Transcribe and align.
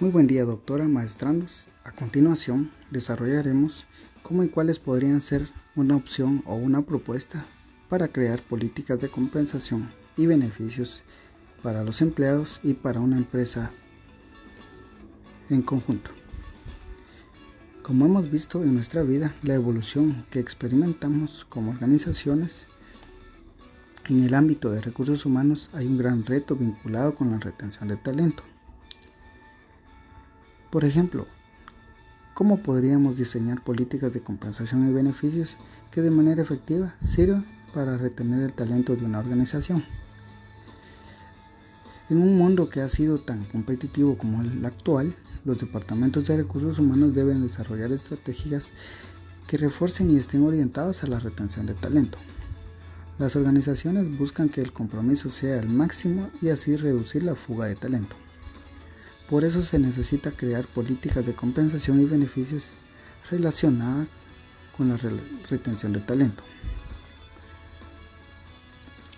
Muy 0.00 0.12
buen 0.12 0.28
día, 0.28 0.44
doctora 0.44 0.86
Maestrandos. 0.86 1.70
A 1.82 1.90
continuación, 1.90 2.70
desarrollaremos 2.88 3.84
cómo 4.22 4.44
y 4.44 4.48
cuáles 4.48 4.78
podrían 4.78 5.20
ser 5.20 5.48
una 5.74 5.96
opción 5.96 6.44
o 6.46 6.54
una 6.54 6.82
propuesta 6.82 7.48
para 7.88 8.06
crear 8.06 8.40
políticas 8.40 9.00
de 9.00 9.08
compensación 9.08 9.90
y 10.16 10.26
beneficios 10.26 11.02
para 11.64 11.82
los 11.82 12.00
empleados 12.00 12.60
y 12.62 12.74
para 12.74 13.00
una 13.00 13.16
empresa 13.16 13.72
en 15.50 15.62
conjunto. 15.62 16.12
Como 17.82 18.06
hemos 18.06 18.30
visto 18.30 18.62
en 18.62 18.76
nuestra 18.76 19.02
vida, 19.02 19.34
la 19.42 19.54
evolución 19.54 20.26
que 20.30 20.38
experimentamos 20.38 21.44
como 21.44 21.72
organizaciones 21.72 22.68
en 24.08 24.22
el 24.22 24.34
ámbito 24.34 24.70
de 24.70 24.80
recursos 24.80 25.26
humanos 25.26 25.70
hay 25.72 25.86
un 25.88 25.98
gran 25.98 26.24
reto 26.24 26.54
vinculado 26.54 27.16
con 27.16 27.32
la 27.32 27.40
retención 27.40 27.88
de 27.88 27.96
talento. 27.96 28.44
Por 30.70 30.84
ejemplo, 30.84 31.26
¿cómo 32.34 32.62
podríamos 32.62 33.16
diseñar 33.16 33.64
políticas 33.64 34.12
de 34.12 34.20
compensación 34.20 34.86
y 34.86 34.92
beneficios 34.92 35.56
que 35.90 36.02
de 36.02 36.10
manera 36.10 36.42
efectiva 36.42 36.94
sirvan 37.02 37.46
para 37.72 37.96
retener 37.96 38.42
el 38.42 38.52
talento 38.52 38.94
de 38.94 39.06
una 39.06 39.18
organización? 39.18 39.82
En 42.10 42.18
un 42.18 42.36
mundo 42.36 42.68
que 42.68 42.82
ha 42.82 42.88
sido 42.90 43.20
tan 43.20 43.46
competitivo 43.46 44.18
como 44.18 44.42
el 44.42 44.62
actual, 44.66 45.16
los 45.46 45.56
departamentos 45.58 46.26
de 46.26 46.36
recursos 46.36 46.78
humanos 46.78 47.14
deben 47.14 47.40
desarrollar 47.40 47.90
estrategias 47.90 48.74
que 49.46 49.56
refuercen 49.56 50.10
y 50.10 50.16
estén 50.16 50.42
orientados 50.42 51.02
a 51.02 51.06
la 51.06 51.18
retención 51.18 51.64
de 51.64 51.72
talento. 51.72 52.18
Las 53.18 53.36
organizaciones 53.36 54.18
buscan 54.18 54.50
que 54.50 54.60
el 54.60 54.74
compromiso 54.74 55.30
sea 55.30 55.58
el 55.58 55.70
máximo 55.70 56.28
y 56.42 56.50
así 56.50 56.76
reducir 56.76 57.22
la 57.22 57.36
fuga 57.36 57.66
de 57.66 57.74
talento. 57.74 58.16
Por 59.28 59.44
eso 59.44 59.60
se 59.60 59.78
necesita 59.78 60.32
crear 60.32 60.66
políticas 60.66 61.24
de 61.26 61.34
compensación 61.34 62.00
y 62.00 62.06
beneficios 62.06 62.72
relacionadas 63.30 64.08
con 64.74 64.88
la 64.88 64.96
retención 64.96 65.92
de 65.92 66.00
talento. 66.00 66.42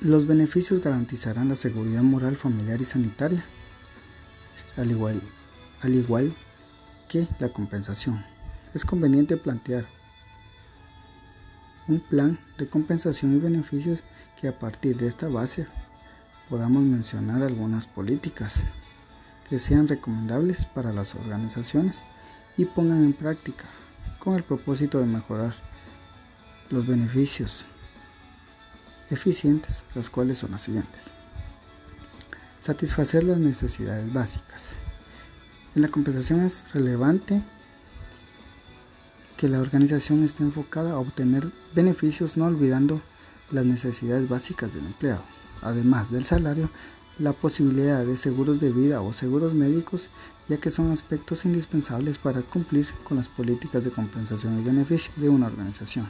Los 0.00 0.26
beneficios 0.26 0.80
garantizarán 0.80 1.48
la 1.48 1.56
seguridad 1.56 2.02
moral, 2.02 2.36
familiar 2.36 2.80
y 2.80 2.86
sanitaria, 2.86 3.44
al 4.76 4.90
igual, 4.90 5.20
al 5.82 5.94
igual 5.94 6.34
que 7.08 7.28
la 7.38 7.50
compensación. 7.50 8.24
Es 8.72 8.84
conveniente 8.84 9.36
plantear 9.36 9.86
un 11.86 12.00
plan 12.00 12.38
de 12.56 12.68
compensación 12.68 13.36
y 13.36 13.40
beneficios 13.40 14.04
que 14.40 14.48
a 14.48 14.58
partir 14.58 14.96
de 14.96 15.08
esta 15.08 15.28
base 15.28 15.66
podamos 16.48 16.82
mencionar 16.82 17.42
algunas 17.42 17.86
políticas 17.86 18.64
que 19.48 19.58
sean 19.58 19.88
recomendables 19.88 20.64
para 20.64 20.92
las 20.92 21.14
organizaciones 21.14 22.04
y 22.56 22.64
pongan 22.64 23.04
en 23.04 23.12
práctica 23.12 23.64
con 24.18 24.34
el 24.34 24.42
propósito 24.42 24.98
de 24.98 25.06
mejorar 25.06 25.54
los 26.70 26.86
beneficios 26.86 27.64
eficientes, 29.10 29.84
las 29.94 30.10
cuales 30.10 30.38
son 30.38 30.50
las 30.50 30.62
siguientes. 30.62 31.02
Satisfacer 32.58 33.24
las 33.24 33.38
necesidades 33.38 34.12
básicas. 34.12 34.76
En 35.74 35.82
la 35.82 35.88
compensación 35.88 36.40
es 36.40 36.64
relevante 36.72 37.42
que 39.36 39.48
la 39.48 39.60
organización 39.60 40.24
esté 40.24 40.42
enfocada 40.42 40.92
a 40.92 40.98
obtener 40.98 41.52
beneficios 41.74 42.36
no 42.36 42.46
olvidando 42.46 43.00
las 43.50 43.64
necesidades 43.64 44.28
básicas 44.28 44.74
del 44.74 44.86
empleado. 44.86 45.22
Además 45.62 46.10
del 46.10 46.24
salario, 46.24 46.70
la 47.18 47.32
posibilidad 47.32 48.04
de 48.04 48.16
seguros 48.16 48.60
de 48.60 48.70
vida 48.70 49.02
o 49.02 49.12
seguros 49.12 49.52
médicos, 49.52 50.08
ya 50.48 50.58
que 50.58 50.70
son 50.70 50.92
aspectos 50.92 51.44
indispensables 51.44 52.18
para 52.18 52.42
cumplir 52.42 52.88
con 53.04 53.16
las 53.16 53.28
políticas 53.28 53.84
de 53.84 53.90
compensación 53.90 54.58
y 54.58 54.62
beneficio 54.62 55.12
de 55.16 55.28
una 55.28 55.46
organización. 55.46 56.08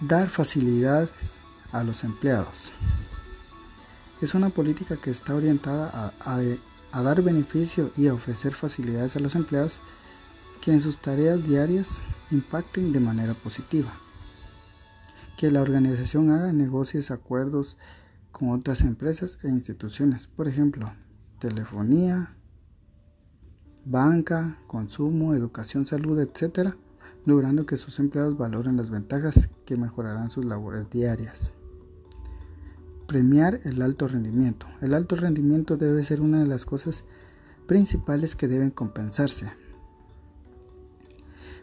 Dar 0.00 0.28
facilidades 0.28 1.10
a 1.72 1.82
los 1.82 2.04
empleados. 2.04 2.72
Es 4.20 4.34
una 4.34 4.50
política 4.50 4.96
que 4.96 5.10
está 5.10 5.34
orientada 5.34 6.12
a, 6.20 7.02
dar 7.02 7.22
beneficio 7.22 7.90
y 7.96 8.06
a 8.06 8.14
ofrecer 8.14 8.54
facilidades 8.54 9.16
a 9.16 9.20
los 9.20 9.34
empleados 9.34 9.80
que 10.60 10.72
en 10.72 10.80
sus 10.80 10.98
tareas 10.98 11.42
diarias 11.42 12.02
impacten 12.30 12.92
de 12.92 13.00
manera 13.00 13.34
positiva 13.34 14.03
que 15.36 15.50
la 15.50 15.62
organización 15.62 16.30
haga 16.30 16.52
negocios, 16.52 17.10
acuerdos 17.10 17.76
con 18.30 18.50
otras 18.50 18.82
empresas 18.82 19.38
e 19.42 19.48
instituciones, 19.48 20.26
por 20.26 20.48
ejemplo, 20.48 20.92
telefonía, 21.38 22.36
banca, 23.84 24.58
consumo, 24.66 25.34
educación, 25.34 25.86
salud, 25.86 26.18
etc., 26.20 26.74
logrando 27.24 27.66
que 27.66 27.76
sus 27.76 27.98
empleados 27.98 28.36
valoren 28.36 28.76
las 28.76 28.90
ventajas 28.90 29.48
que 29.64 29.76
mejorarán 29.76 30.30
sus 30.30 30.44
labores 30.44 30.90
diarias. 30.90 31.52
Premiar 33.06 33.60
el 33.64 33.82
alto 33.82 34.08
rendimiento. 34.08 34.66
El 34.80 34.94
alto 34.94 35.16
rendimiento 35.16 35.76
debe 35.76 36.04
ser 36.04 36.20
una 36.20 36.40
de 36.40 36.46
las 36.46 36.64
cosas 36.64 37.04
principales 37.66 38.36
que 38.36 38.48
deben 38.48 38.70
compensarse. 38.70 39.52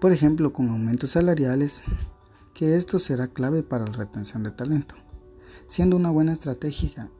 Por 0.00 0.12
ejemplo, 0.12 0.52
con 0.52 0.68
aumentos 0.68 1.12
salariales, 1.12 1.82
que 2.62 2.76
esto 2.76 3.00
será 3.00 3.26
clave 3.26 3.64
para 3.64 3.86
la 3.86 3.92
retención 3.92 4.44
de 4.44 4.52
talento, 4.52 4.94
siendo 5.66 5.96
una 5.96 6.10
buena 6.10 6.32
estrategia, 6.32 7.10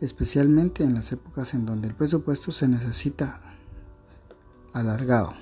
especialmente 0.00 0.82
en 0.82 0.92
las 0.92 1.12
épocas 1.12 1.54
en 1.54 1.66
donde 1.66 1.86
el 1.86 1.94
presupuesto 1.94 2.50
se 2.50 2.66
necesita 2.66 3.40
alargado. 4.72 5.34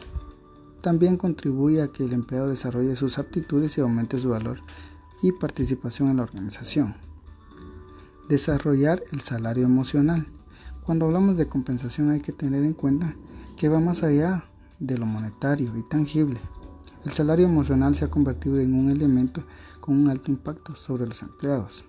También 0.83 1.17
contribuye 1.17 1.81
a 1.81 1.89
que 1.89 2.05
el 2.05 2.13
empleado 2.13 2.51
desarrolle 2.51 2.97
sus 2.97 3.19
aptitudes 3.19 3.79
y 3.79 3.81
aumente 3.81 4.21
su 4.21 4.29
valor 4.29 4.61
y 5.23 5.33
participación 5.33 6.11
en 6.11 6.19
la 6.19 6.25
organización. 6.25 6.95
Desarrollar 8.29 9.03
el 9.11 9.23
salario 9.23 9.65
emocional. 9.65 10.27
Cuando 10.85 11.07
hablamos 11.07 11.39
de 11.39 11.49
compensación 11.49 12.11
hay 12.11 12.21
que 12.21 12.33
tener 12.33 12.63
en 12.63 12.75
cuenta 12.75 13.17
que 13.57 13.71
va 13.71 13.81
más 13.81 14.03
allá 14.03 14.45
de 14.79 14.99
lo 14.99 15.07
monetario 15.07 15.75
y 15.79 15.83
tangible 15.83 16.41
el 17.05 17.13
salario 17.13 17.47
emocional 17.47 17.95
se 17.95 18.05
ha 18.05 18.11
convertido 18.11 18.59
en 18.59 18.75
un 18.75 18.91
elemento 18.91 19.45
con 19.81 19.97
un 19.97 20.11
alto 20.11 20.31
impacto 20.31 20.75
sobre 20.75 21.07
los 21.07 21.23
empleados. 21.23 21.85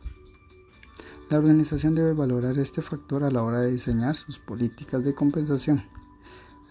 La 1.30 1.38
organización 1.38 1.94
debe 1.94 2.14
valorar 2.14 2.58
este 2.58 2.82
factor 2.82 3.24
a 3.24 3.30
la 3.30 3.44
hora 3.44 3.62
de 3.62 3.72
diseñar 3.72 4.16
sus 4.16 4.40
políticas 4.40 5.04
de 5.04 5.14
compensación. 5.14 5.84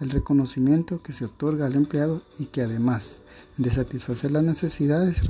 El 0.01 0.11
reconocimiento 0.11 1.03
que 1.03 1.13
se 1.13 1.25
otorga 1.25 1.67
al 1.67 1.75
empleado 1.75 2.23
y 2.39 2.47
que 2.47 2.63
además 2.63 3.19
de 3.57 3.71
satisfacer 3.71 4.31
las 4.31 4.43
necesidades 4.43 5.23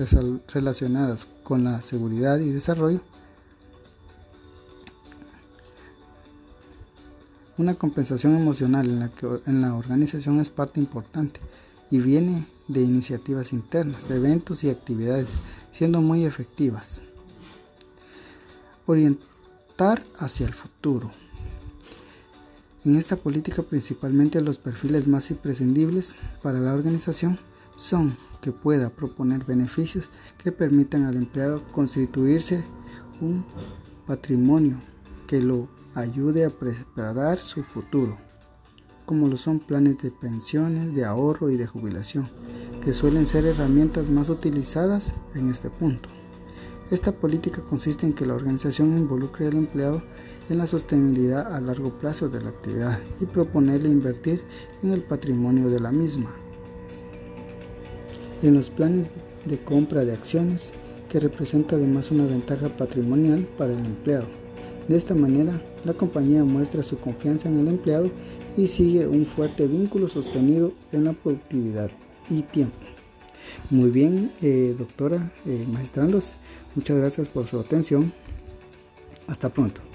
relacionadas 0.53 1.29
con 1.45 1.65
la 1.65 1.83
seguridad 1.83 2.39
y 2.39 2.51
desarrollo, 2.51 3.01
una 7.59 7.75
compensación 7.75 8.37
emocional 8.37 8.87
en 8.87 9.01
la, 9.01 9.09
que, 9.09 9.27
en 9.47 9.61
la 9.61 9.75
organización 9.75 10.41
es 10.41 10.49
parte 10.49 10.81
importante 10.81 11.41
y 11.91 11.99
viene 11.99 12.47
de 12.69 12.83
iniciativas 12.83 13.53
internas, 13.53 14.09
eventos 14.11 14.63
y 14.63 14.71
actividades, 14.71 15.29
siendo 15.73 16.01
muy 16.01 16.25
efectivas. 16.25 17.03
Orientar 18.87 20.07
hacia 20.19 20.47
el 20.47 20.55
futuro. 20.55 21.11
En 22.85 22.97
esta 22.97 23.17
política 23.17 23.63
principalmente 23.63 24.41
los 24.41 24.59
perfiles 24.59 25.07
más 25.09 25.31
imprescindibles 25.31 26.15
para 26.43 26.61
la 26.61 26.75
organización 26.75 27.39
son 27.77 28.17
que 28.41 28.53
pueda 28.53 28.91
proponer 28.91 29.45
beneficios 29.45 30.11
que 30.43 30.53
permitan 30.53 31.05
al 31.05 31.17
empleado 31.17 31.67
constituirse 31.73 32.65
un 33.21 33.45
patrimonio 34.07 34.81
que 35.27 35.41
lo 35.41 35.69
ayude 35.95 36.45
a 36.45 36.51
preparar 36.51 37.39
su 37.39 37.63
futuro 37.63 38.29
como 39.09 39.27
lo 39.27 39.39
son 39.39 39.59
planes 39.59 39.97
de 40.03 40.11
pensiones, 40.11 40.95
de 40.95 41.07
ahorro 41.07 41.49
y 41.49 41.57
de 41.57 41.67
jubilación, 41.67 42.29
que 42.85 42.93
suelen 42.93 43.27
ser 43.27 43.45
herramientas 43.45 44.09
más 44.09 44.29
utilizadas 44.29 45.15
en 45.35 45.51
este 45.51 45.71
punto. 45.71 46.09
Esta 46.91 47.13
política 47.13 47.61
consiste 47.63 48.07
en 48.07 48.15
que 48.15 48.25
la 48.25 48.35
organización 48.35 48.97
involucre 48.97 49.47
al 49.47 49.57
empleado 49.57 50.03
en 50.49 50.57
la 50.57 50.67
sostenibilidad 50.67 51.55
a 51.55 51.61
largo 51.61 51.99
plazo 51.99 52.29
de 52.29 52.41
la 52.41 52.49
actividad 52.49 53.01
y 53.21 53.27
proponerle 53.27 53.91
invertir 53.91 54.43
en 54.83 54.93
el 54.93 55.03
patrimonio 55.03 55.69
de 55.69 55.81
la 55.81 55.93
misma. 55.93 56.35
En 58.43 58.55
los 58.55 58.71
planes 58.71 59.11
de 59.45 59.59
compra 59.59 60.05
de 60.07 60.13
acciones, 60.13 60.73
que 61.11 61.21
representa 61.21 61.77
además 61.77 62.11
una 62.11 62.25
ventaja 62.25 62.69
patrimonial 62.69 63.47
para 63.59 63.73
el 63.73 63.85
empleado. 63.85 64.27
De 64.89 64.97
esta 64.97 65.15
manera, 65.15 65.63
la 65.85 65.93
compañía 65.93 66.45
muestra 66.45 66.83
su 66.83 66.99
confianza 66.99 67.49
en 67.49 67.59
el 67.59 67.69
empleado 67.69 68.11
y 68.57 68.67
sigue 68.67 69.07
un 69.07 69.27
fuerte 69.27 69.67
vínculo 69.67 70.09
sostenido 70.09 70.73
en 70.93 71.05
la 71.05 71.13
productividad 71.13 71.91
y 72.31 72.43
tiempo. 72.43 72.77
Muy 73.71 73.91
bien, 73.91 74.33
eh, 74.41 74.75
doctora 74.79 75.33
eh, 75.47 75.67
muchas 76.75 76.97
gracias 76.97 77.29
por 77.29 77.47
su 77.47 77.59
atención. 77.59 78.13
Hasta 79.27 79.51
pronto. 79.51 79.88